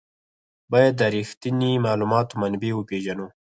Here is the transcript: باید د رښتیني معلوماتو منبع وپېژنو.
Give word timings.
باید 0.71 0.93
د 0.97 1.03
رښتیني 1.15 1.71
معلوماتو 1.85 2.33
منبع 2.41 2.71
وپېژنو. 2.75 3.27